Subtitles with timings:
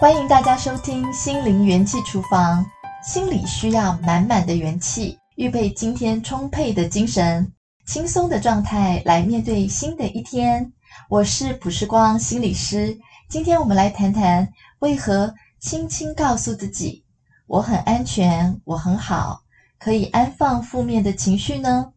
[0.00, 2.64] 欢迎大家收听心灵元气厨房。
[3.02, 7.52] 心里需要满满的元气，预备今天充沛的精神，
[7.84, 10.72] 轻松的状态来面对新的一天。
[11.08, 12.96] 我是卜世光心理师，
[13.28, 14.48] 今天我们来谈谈
[14.78, 17.04] 为何轻轻告诉自己
[17.48, 19.40] “我很安全，我很好”，
[19.80, 21.92] 可以安放负面的情绪呢？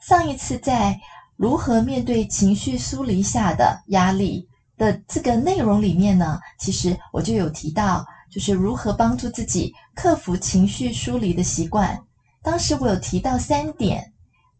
[0.00, 0.98] 上一次在
[1.36, 11.98] 如何面对情绪疏离下的压力的这个内容里面呢，其实我就有提到，就是如何帮助自己克服情绪疏离的习惯。
[12.42, 14.12] 当时我有提到三点，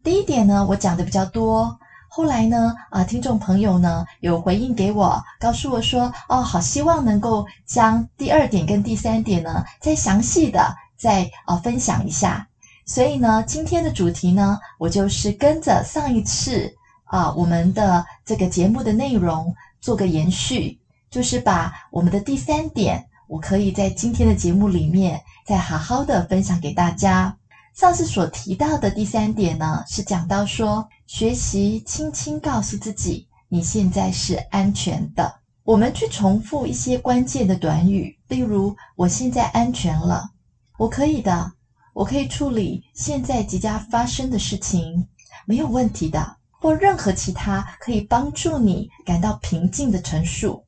[0.03, 1.77] 第一点呢，我讲的比较多。
[2.09, 12.47] 后来呢，啊，听众朋友呢有回应给我，告诉我说，哦，好希望能够将第二点跟第三点呢再详细的再啊分享一下。
[12.85, 16.73] 所以呢，今天的主题呢，我就是跟着上一次
[17.03, 19.53] 啊我们的这个节目的内容
[19.87, 20.77] 做个延续，
[21.09, 27.33] 就是把我们的第三点，我可以在今天的节目里面再好好的分享给大家。
[27.73, 35.33] 上次所提到的第三点呢，是讲到说，学习轻轻告诉自己，你现在是安全的。
[35.63, 40.31] 我们去重复一些关键的短语，例如“我现在安全了
[40.77, 41.53] ”，“我可以的
[41.95, 45.07] ”，“我可以处理现在即将发生的事情，
[45.45, 50.65] 没有问题的”，或任何其他可以帮助你感到平静的陈述，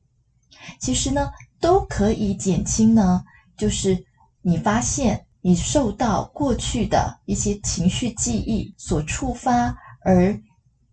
[0.78, 3.22] 其实呢，都可以减轻呢，
[3.56, 4.04] 就是
[4.42, 5.26] 你发现。
[5.42, 9.74] 你受到过去的一些情绪记忆所触发，
[10.04, 10.38] 而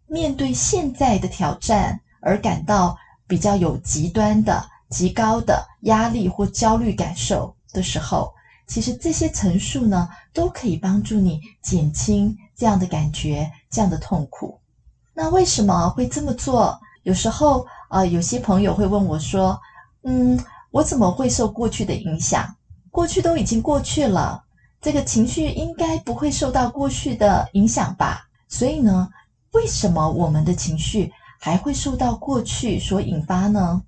[0.05, 2.95] 面对现在的挑战而感到
[3.27, 8.33] 比较有极端的、极高的压力或焦虑感受的时候，
[8.67, 14.57] 其实这些陈述呢，都可以帮助你减轻这样的感觉、这样的痛苦。
[15.19, 16.79] 那为什么会这么做？
[17.01, 19.59] 有时候啊、有些朋友会问我说
[20.05, 20.39] ：“嗯，
[20.69, 22.55] 我怎么会受过去的影响？”
[22.91, 24.43] 过去都已经过去了，
[24.79, 28.27] 这个情绪应该不会受到过去的影响吧？
[28.47, 29.09] 所以呢，
[29.53, 33.81] 为什么我们的情绪还会受到过去所引发呢？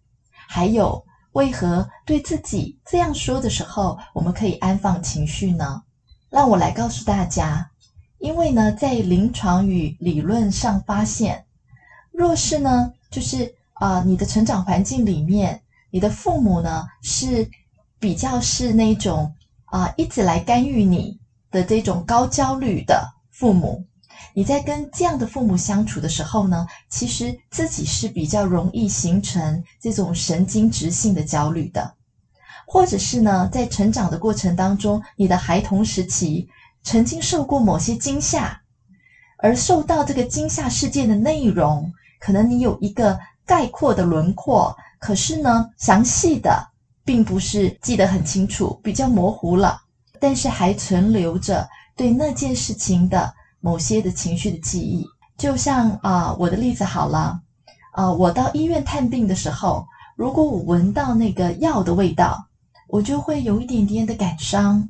[0.47, 5.83] 还有，为何对自己这样说的时候，我们可以安放情绪呢？
[6.31, 7.68] 让我来告诉大家，
[8.19, 11.43] 因为呢，在临床与理论上发现，
[12.11, 15.59] 若是呢，就是啊、你的成长环境里面，
[15.89, 17.49] 你的父母呢是。
[18.01, 19.29] 比较是那种
[19.65, 21.19] 啊、一直来干预你
[21.51, 23.83] 的这种高焦虑的父母，
[24.33, 31.93] 你在跟这样的父母相处的时候呢，其实自己是比较容易形成这种神经质性的焦虑的，
[32.65, 36.47] 或者是呢，在成长的过程当中，你的孩童时期
[36.83, 38.61] 曾经受过某些惊吓，
[39.37, 46.67] 而受到这个惊吓事件的内容，可能你有一个概括的轮廓，可是呢，详细的。
[47.05, 49.81] 并不是记得很清楚，比较模糊了，
[50.19, 55.03] 但是还存留着对那件事情的某些的情绪的记忆。
[55.35, 57.41] 就像啊、我的例子好了，
[57.93, 62.45] 啊、我到医院探病的时候，如果我闻到那个药的味道，
[62.87, 64.87] 我就会有一点点的感伤，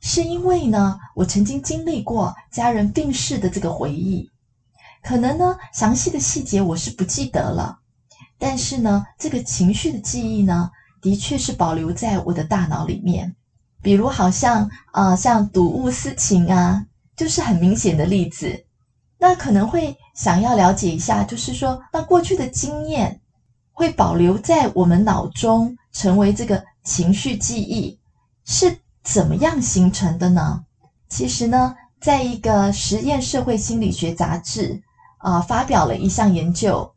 [0.00, 4.30] 是因为呢，我曾经经历过家人病逝的这个回忆，
[5.02, 7.78] 可能呢，详细的细节我是不记得了，
[8.38, 10.70] 但是呢，这个情绪的记忆呢。
[11.02, 13.36] 的确是保留在我的大脑里面，
[13.80, 16.84] 比如好像啊、像睹物思情啊，
[17.14, 18.64] 就是很明显的例子。
[19.16, 23.20] 那可能会想要了解一下，就是说，那过去的经验
[23.72, 27.96] 会保留在我们脑中，成为这个情绪记忆，
[28.44, 30.64] 是怎么样形成的呢？
[31.08, 34.82] 其实呢，在一个实验社会心理学杂志
[35.18, 36.92] 啊、发表了一项研究，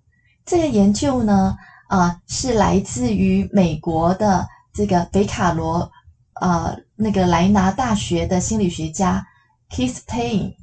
[0.46, 1.56] 这个研究呢。
[1.90, 5.92] 啊、是来自于美国的这个北卡罗，
[6.40, 9.25] 呃，那个莱纳大学的心理学家
[9.72, 10.53] Keith Payne，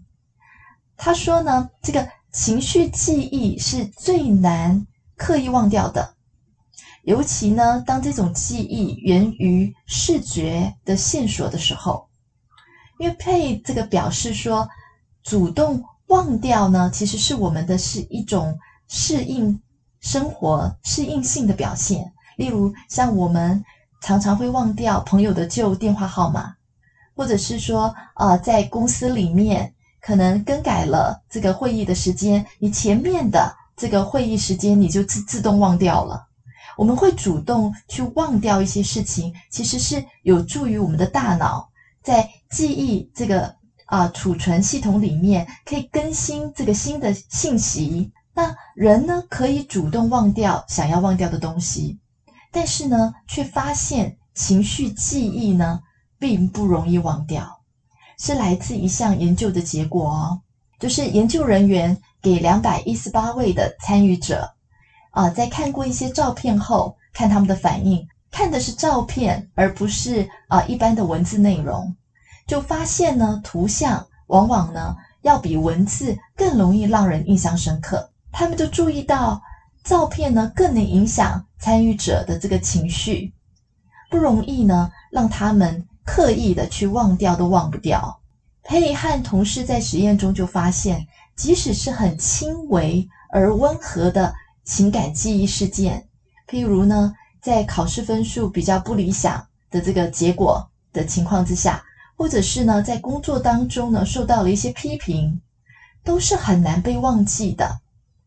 [0.96, 4.86] 他说呢，这个情绪记忆是最难
[5.16, 6.14] 刻意忘掉的，
[7.06, 12.08] 尤其呢，当这种记忆源于视觉的线索的时候，
[12.98, 14.68] 因为 “pay” 这个表示说，
[15.22, 18.58] 主动忘掉呢，其实是我们的是一种
[18.88, 19.58] 适应。
[19.98, 23.60] 生活适应性的表现，例如像我们
[24.00, 26.52] 常常会忘掉朋友的旧电话号码，
[27.16, 36.25] 或者是说，呃，在公司里面可能更改了这个会议的时间，你前面的这个会议时间你就自自动忘掉了。
[36.76, 41.68] 我们会主动去忘掉一些事情，其实是有助于我们的大脑
[42.02, 43.54] 在记忆这个
[43.86, 48.10] 啊、储存系统里面可以更新这个新的信息。
[48.34, 51.98] 那人呢，可以主动忘掉想要忘掉的东西，
[52.52, 55.80] 但是呢，却发现情绪记忆呢，
[56.18, 57.60] 并不容易忘掉，
[58.18, 60.42] 是来自一项研究的结果哦。
[60.78, 64.52] 就是研究人员给两百一十八位的参与者，
[65.16, 71.96] 啊，在看过一些照片后，看他们的反应，看的是照片，而不是啊一般的文字内容，
[72.46, 78.10] 就发现呢，图像往往呢要比文字更容易让人印象深刻。
[78.30, 79.40] 他们就注意到，
[79.82, 83.32] 照片呢更能影响参与者的这个情绪，
[84.10, 88.20] 不容易呢让他们刻意的去忘掉都忘不掉。
[88.62, 94.34] 佩和同事在实验中就发现，即使是很轻微而温和的
[94.66, 96.06] 情感记忆事件，
[96.46, 101.82] 譬如呢，在考试分数比较不理想的这个结果的情况之下，
[102.16, 105.40] 或者是呢，在工作当中呢，受到了一些批评，
[106.04, 107.80] 都是很难被忘记的。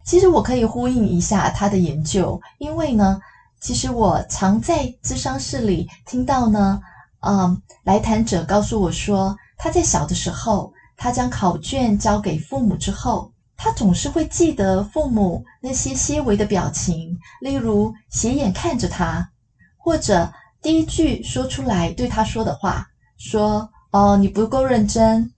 [0.05, 3.19] 其实我可以呼应一下他的研究，因为呢，
[3.59, 6.81] 其实我常在咨商室里听到呢，
[7.19, 9.37] 嗯，来谈者告诉我说。
[9.61, 13.29] 他在小的时候，他将考卷交给父母之后，
[13.61, 19.29] 他总是会记得父母那些些微的表情，例如斜眼看着他，
[19.77, 25.29] 或者第一句说出来对他说的话，说：“哦，你不够认真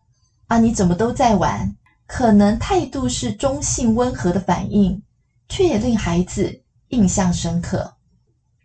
[0.46, 1.76] 啊，你怎么都在玩？”
[2.06, 5.02] 可能态度是中性温和的反应，
[5.50, 7.96] 却也令孩子印象深刻。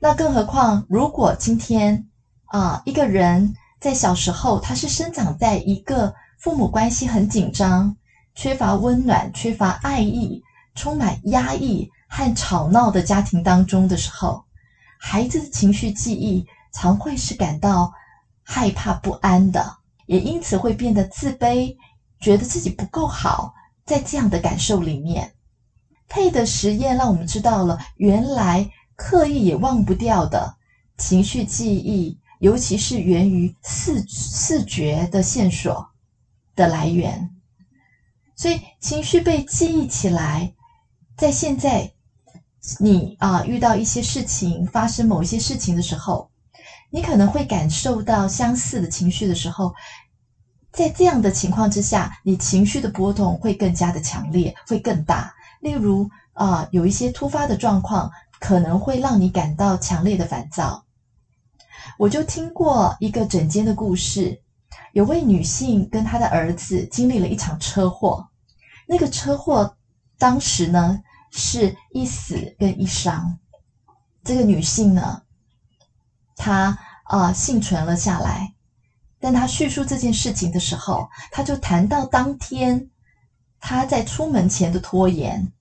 [0.01, 2.07] 那更何况，如果今天
[2.47, 3.55] 啊，一个人。
[3.79, 7.95] 在小时候，他是生长在一个父母关系很紧张、
[8.37, 10.43] 缺乏温暖、缺乏爱意、
[10.75, 14.45] 充满压抑和吵闹的家庭当中的时候，
[14.99, 17.91] 孩子的情绪记忆常会是感到
[18.43, 21.75] 害怕不安的，也因此会变得自卑，
[22.21, 23.55] 觉得自己不够好。
[23.87, 25.33] 在这样的感受里面，
[26.09, 30.57] 佩的实验让我们知道了，原来刻意也忘不掉的
[30.99, 32.19] 情绪记忆。
[32.39, 35.89] 尤其是源于视视觉的线索
[36.55, 37.36] 的来源，
[38.37, 40.53] 所以情绪被记忆起来，
[41.17, 41.91] 在现在
[42.79, 46.31] 你啊遇到一些事情，发生某一些事情的时候，
[46.91, 49.75] 你可能会感受到相似的情绪的时候，
[50.71, 55.33] 在这样的情况之下，你情绪的波动会更加的强烈，会更大。
[55.61, 60.85] 例如啊，有一些突发的状况，可能会让你感到强烈的烦躁。
[61.99, 64.39] 我就听过一个诊间的故事，
[64.93, 68.29] 有位女性跟她的儿子经历了一场车祸，
[68.87, 69.77] 那个车祸
[70.19, 73.39] 当时呢是一死跟一伤。
[74.25, 75.23] 这个女性呢，
[76.35, 78.55] 她啊、幸存了下来，
[79.21, 82.91] 但她叙述这件事情的时候，她就谈到当天
[83.61, 85.53] 她在出门前的拖延，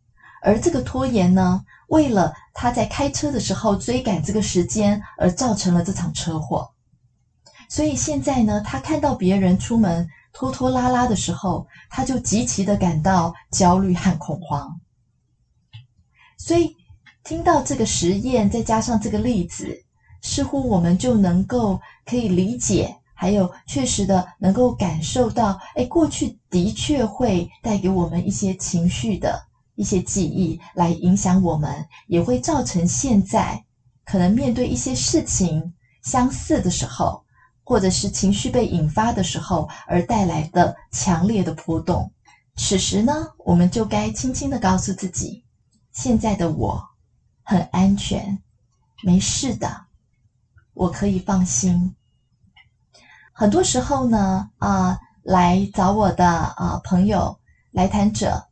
[0.42, 6.72] 而这个拖延呢，为了他在开车的时候追赶这个时间，而造成了这场车祸。
[7.70, 14.80] 所以现在呢，他看到别人出门拖拖拉拉的时候，他就极其的感到焦虑和恐慌。
[16.38, 16.76] 所以
[17.24, 19.84] 听到这个实验，再加上这个例子，
[20.22, 29.44] 似乎我们就能够可以理解，还有确实的能够感受到，哎，过去的确会带给我们一些情绪的。
[29.78, 33.62] 一些记忆来影响我们，也会造成现在
[34.06, 37.25] 可能面对一些事情相似的时候，
[37.66, 42.10] 或者是情绪被引发的时候而带来的强烈的波动。
[42.56, 45.44] 此时呢，我们就该轻轻的告诉自己：
[45.92, 46.82] 现在的我
[47.44, 48.40] 很安全，
[49.04, 49.88] 没事的，
[50.74, 51.94] 我可以放心。
[53.34, 57.38] 很多时候呢，啊、来找我的啊、朋友
[57.72, 58.48] 来谈者。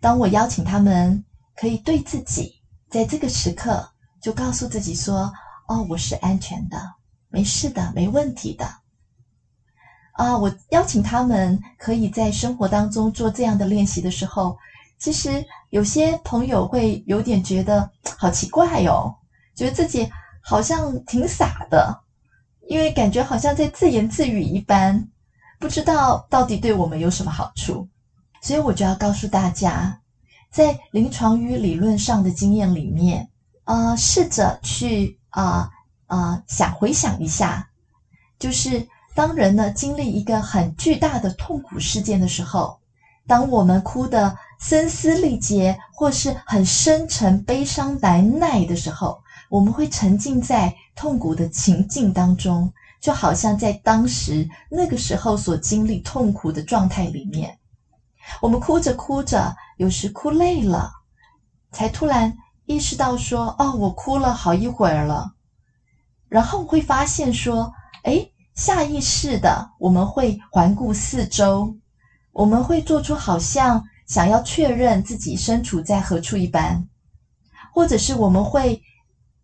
[0.00, 3.86] 当我邀请他们，可以对自己在这个时刻
[4.20, 5.32] 就告诉自己说
[5.68, 6.78] ：“哦，我是安全的，
[7.30, 8.66] 没事的，没问题的。”
[10.12, 14.58] 啊，我邀请他们可以在生活当中做这样的练习的时候，
[14.98, 19.14] 其实有些朋友会有点觉得好奇怪哦，
[19.54, 20.06] 觉得自己
[20.42, 21.98] 好像挺傻的，
[22.68, 25.08] 因为感觉好像在自言自语一般，
[25.58, 27.88] 不知道到底对我们有什么好处。
[28.42, 30.00] 所以我就要告诉大家，
[30.50, 33.26] 在临床与理论上的经验里面，
[33.64, 35.70] 呃，试着去啊
[36.10, 37.68] 啊、想回想一下，
[38.36, 42.80] 就是当人呢经历一个很巨大的痛苦事件的时候，
[43.28, 57.56] 当我们哭得声嘶力竭，或是很深沉悲伤难耐的时候，我们会沉浸在痛苦的情境当中，就好像在当时那个时候所经历痛苦的状态里面。
[58.40, 60.90] 我们哭着哭着，有时哭累了，
[61.70, 62.36] 才突然
[62.66, 65.34] 意识到说：“哦，我哭了好一会儿了。”
[66.30, 67.70] 然后会发现说，
[68.04, 71.74] 诶，下意识的我们会环顾四周，
[72.32, 76.86] 我们会做出好像想要确认自己身处在何处一般，
[77.74, 78.80] 或者是我们会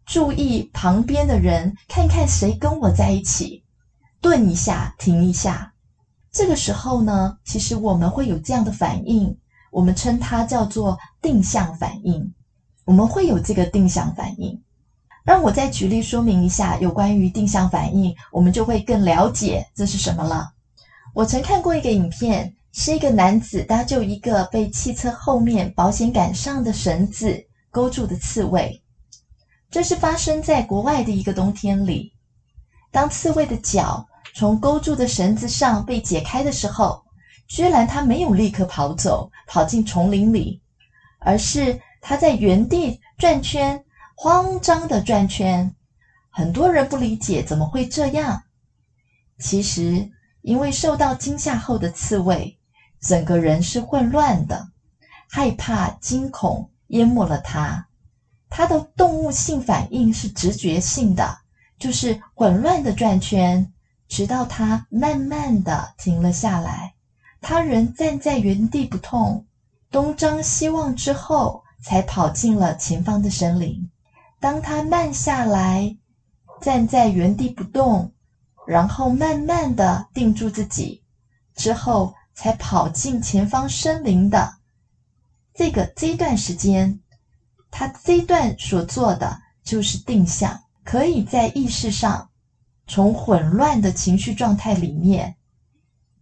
[0.07, 3.63] 注意旁边的人，看看谁跟我在一起，
[4.21, 5.73] 顿一下，停一下。
[6.31, 9.37] 这个时候呢，其实我们会有这样的反应，
[9.73, 12.33] 我们称它叫做定向反应。
[12.85, 14.61] 我们会有这个定向反应。
[15.27, 20.49] 让我再举例说明一下有关于定向反应，我们就会更了解这是什么了。
[21.13, 28.81] 我曾看过一个影片，是一个男子搭救一个被汽车后面保险杆上的绳子勾住的刺猬。
[29.69, 32.13] 这是发生在国外的一个冬天里。
[32.93, 37.03] 当刺猬的脚从勾住的绳子上被解开的时候，
[37.49, 40.63] 居然它没有立刻跑走，跑进丛林里，
[41.19, 43.83] 而是它在原地转圈。
[44.19, 45.75] 慌张的转圈，
[46.31, 48.43] 很多人不理解怎么会这样。
[49.39, 52.59] 其实，因为受到惊吓后的刺猬，
[52.99, 54.69] 整个人是混乱的，
[55.29, 57.87] 害怕、惊恐淹没了他。
[58.49, 61.39] 他的动物性反应是直觉性的，
[61.79, 63.71] 就是混乱的转圈，
[64.09, 66.95] 直到他慢慢的停了下来。
[67.43, 69.45] 他仍站在原地不动，
[69.91, 73.91] 东张西望之后，才跑进了前方的森林。
[74.47, 75.97] 当他慢下来，
[76.63, 78.13] 站在原地不动，
[78.65, 81.03] 然后慢慢的定住自己，
[81.57, 84.59] 之后才跑进前方森林的
[85.53, 87.01] 这个这段时间，
[87.73, 92.31] 他这段所做的就是定向，可以在意识上
[92.87, 95.35] 从混乱的情绪状态里面，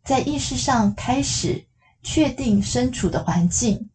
[0.02, 1.66] 在意识上开始
[2.02, 3.90] 确定身处的环境，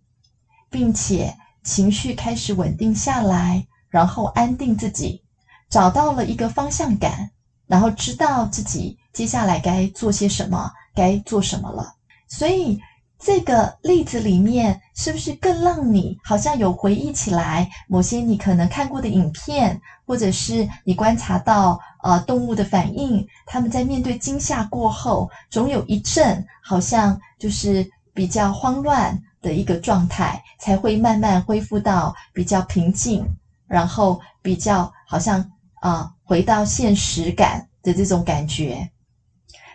[0.69, 3.65] 并且情绪开始稳定下来。
[3.89, 5.21] 然后安定自己，
[5.69, 7.29] 找到了一个方向感，
[7.67, 11.93] 然后知道自己接下来该做些什么，该做什么了。
[12.27, 12.79] 所以
[13.17, 23.27] 这个例子里面，是不是更让你好像有回忆起来某些你可能看过的影片，或者是你观察到呃动物的反应？
[23.45, 33.25] 他们在面对惊吓过后，总有一阵好像就是比较慌乱的一个状态，才会慢慢恢复到比较平静。
[33.69, 35.49] 然后比较好像
[35.81, 38.91] 啊、回到现实感的这种感觉，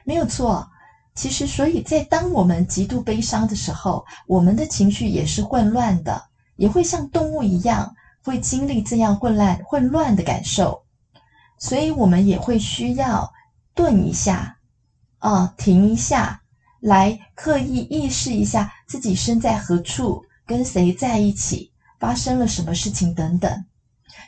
[0.05, 0.69] 没有错。
[1.15, 6.21] 其实，所以在当我们极度悲伤的时候，我们的情绪也是混乱的，
[6.57, 10.83] 也会像动物一样，会经历这样混乱、混乱的感受。
[11.57, 13.33] 所以，我们也会需要
[13.75, 14.59] 顿一下，
[15.21, 16.43] 啊、停一下，
[16.81, 23.65] 来刻意意识一下自己身在何处，跟谁在一起，发生了什么事情等等。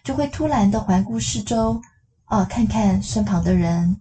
[0.04, 1.80] 就会突然的环顾四周，
[2.24, 4.00] 啊，看看身旁的人。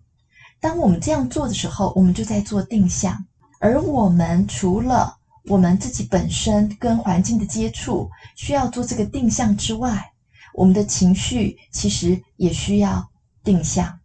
[0.60, 3.26] 当我们这样做的时候，我们就在做定向。
[3.60, 10.12] 而我们除了我们自己本身跟环境的接触需要做这个定向之外，
[10.54, 13.10] 我们的情绪其实也需要
[13.44, 14.00] 定向，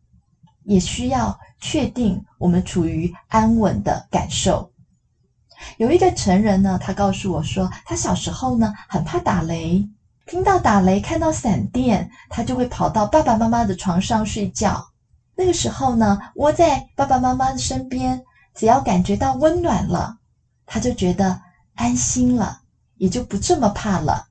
[0.65, 4.71] 也需要确定我们处于安稳的感受。
[5.77, 9.87] 有一个成人呢，他告诉我说，他小时候呢很怕打雷。
[10.31, 14.81] 听到打雷，看到闪电，他就会跑到爸爸妈妈的床上睡觉。
[15.35, 18.23] 那个时候呢，窝在爸爸妈妈的身边，
[18.55, 20.17] 只要感觉到温暖了，
[20.67, 21.41] 他就觉得
[21.75, 22.61] 安心了，
[22.99, 24.25] 也就不这么怕了。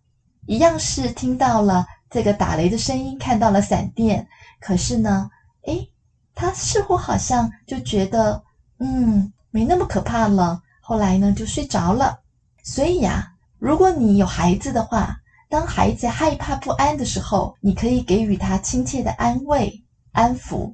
[0.46, 4.26] 一样是听到了这个打雷的声音，看到了闪电，
[4.62, 5.30] 可是呢，
[5.66, 5.92] 诶，
[6.34, 8.42] 他似乎好像就觉得，
[8.78, 10.62] 嗯，没那么可怕了。
[10.80, 12.22] 后来呢，就睡着了。
[12.64, 15.18] 所以呀，如果你有孩子的话，
[15.50, 20.72] 当孩子害怕不安的时候，你可以给予他亲切的安慰、安抚，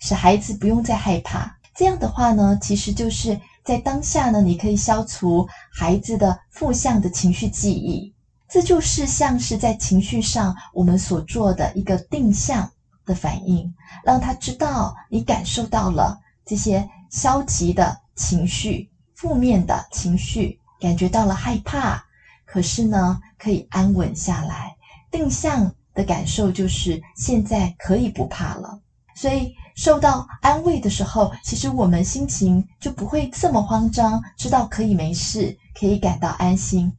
[0.00, 1.54] 使孩子不用再害怕。
[1.74, 8.14] 这样的话呢，其实就是在当下呢，你可以消除孩子的负向的情绪记忆。
[8.48, 12.70] 这就是像是在情绪上我们所做的一个定向
[13.04, 13.70] 的反应，
[14.02, 16.16] 让他知道你感受到了
[16.46, 22.02] 这些消极的情绪、负面的情绪，感觉到了害怕。
[22.46, 24.74] 可是呢，可以安稳下来。
[25.10, 28.80] 定向的感受就是现在可以不怕了。
[29.14, 36.90] 所以受到安慰的时候，其实我们心情就不会这么慌张，知道可以没事，可以感到安心，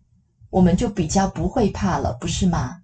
[0.52, 2.78] 我们就比较不会怕了，不是吗？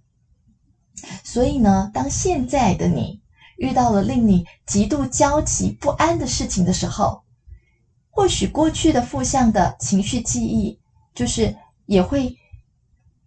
[1.23, 3.21] 所以呢，当现在的你
[3.57, 7.21] 遇到了令你极度焦急不安的事情的时候，
[8.09, 10.79] 或许过去的负向的情绪记忆，
[11.13, 12.35] 就是也会。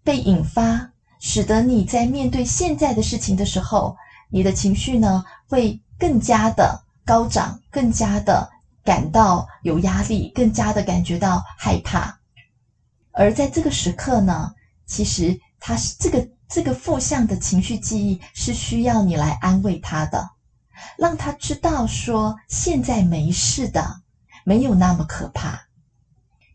[0.04, 3.96] 被引发，使得你在面对现在的事情的时候，
[4.28, 8.49] 你的情绪呢会更加的高涨，更加的
[8.84, 12.18] 感到有压力，更加的感觉到害怕。
[13.12, 14.52] 而在这个时刻呢，
[14.87, 20.28] 其实他是这个这个负向的情绪记忆是需要你来安慰他的，
[20.99, 24.02] 让他知道说现在没事的，
[24.44, 25.58] 没有那么可怕。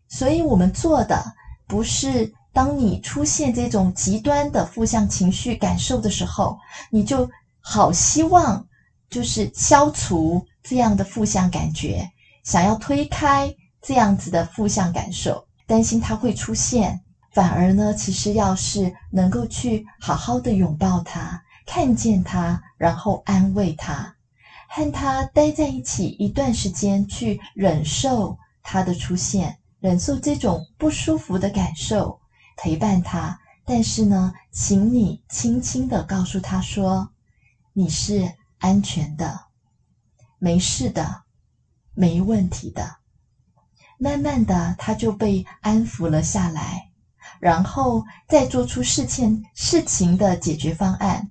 [0.08, 1.34] 所以我们做的
[1.66, 6.58] 不是当你出现这种极端的负向情绪感受的时候，
[6.90, 7.30] 你就
[7.60, 8.66] 好希望
[9.08, 12.10] 就是消除这样的负向感觉，
[12.44, 15.46] 想要推开这样子的负向感受。
[15.66, 17.00] 担心它会出现，
[17.32, 24.12] 反而呢，其实要是能够去好好的拥抱它，看见它，然后安慰它，
[24.68, 32.19] 和它待在一起一段时间，去忍受它的出现，忍受这种不舒服的感受，
[32.60, 33.40] 陪伴他。
[33.64, 37.08] 但是呢，请你轻轻的告诉他说
[37.72, 39.46] ：“你是安全的，
[40.38, 41.22] 没事的，
[41.94, 42.96] 没问题的。”
[43.96, 46.90] 慢慢的，他就被安抚了下来，
[47.38, 51.30] 然后再做出事情事情的解决方案，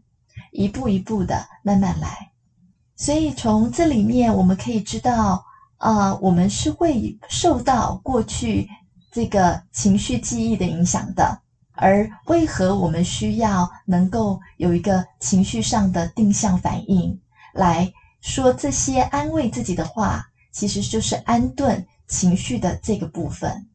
[0.51, 2.31] 一步一步的慢慢来。
[2.95, 5.43] 所以从这里面我们可以知道，
[5.77, 8.69] 啊、我们是会受到过去
[9.11, 11.41] 这个情绪记忆的影响的。
[11.73, 17.19] 而为何我们需要能够有一个情绪上的定向反应，
[17.53, 21.85] 来说这些安慰自己的话，其实就是安顿。
[22.11, 23.67] 情绪的这个部分，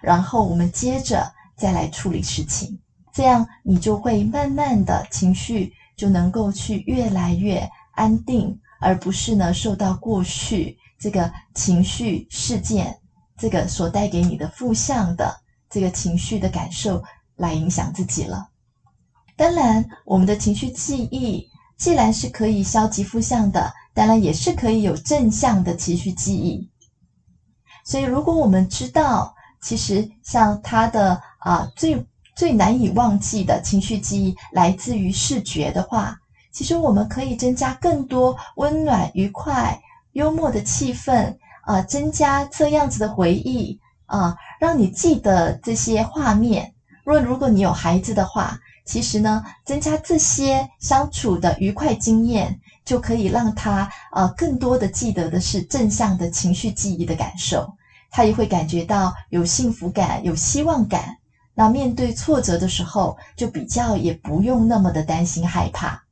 [0.00, 2.78] 然后我们接着再来处理事情，
[3.12, 12.96] 这样你就会慢慢的情绪就能够去越来越安定，而不是呢受到过去这个情绪事件
[13.40, 15.34] 这个所带给你的负向的
[15.70, 17.02] 这个情绪的感受
[17.36, 18.48] 来影响自己了。
[19.34, 21.48] 当然，我们的情绪记忆
[21.78, 26.68] 既然是可以消极负向的，当然也是可以有正向的情绪记忆。
[27.82, 36.18] 所以，如果我们知道，其实像他的啊最最难以忘记的情绪记忆来自于视觉的话，
[36.52, 39.80] 其实我们可以增加更多温暖、愉快、
[40.12, 41.34] 幽默的气氛
[41.70, 46.74] 啊，增加这样子的回忆啊，让你记得这些画面。
[47.04, 57.72] 若如果你有孩子的话，其实呢，增加这些相处的愉快经验，就可以让他啊更多的记得的是正向的情绪记忆的感受。
[58.10, 61.18] 他也会感觉到有幸福感、有希望感。
[61.54, 66.02] 那面对挫折的时候，就比较也不用那么的担心害怕。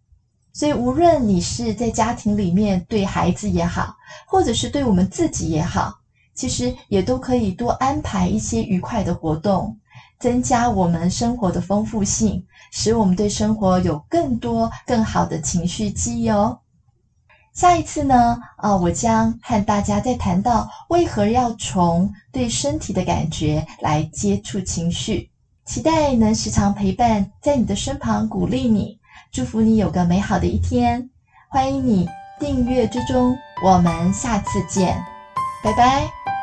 [0.59, 3.95] 所以，无论你是在家庭里面对孩子也好，
[4.27, 5.95] 或者是对我们自己也好，
[6.35, 9.73] 其实也都可以多安排一些愉快的活动，
[10.19, 12.43] 增加我们生活的丰富性，
[12.73, 16.59] 使我们对生活有更多更好的情绪记忆哦。
[17.55, 25.31] 下一次呢，啊，我将和大家再谈到为何要从对身体的感觉来接触情绪，
[25.65, 28.98] 期待能时常陪伴在你的身旁，鼓励你，
[29.31, 31.09] 祝福你有个美好的一天。
[31.49, 34.97] 欢迎你订阅追踪，我们下次见，
[35.63, 36.38] 拜拜。